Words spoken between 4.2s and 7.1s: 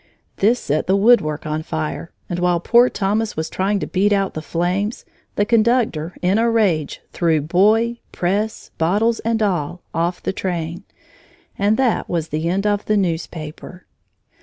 the flames, the conductor, in a rage,